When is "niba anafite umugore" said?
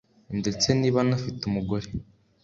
0.79-1.87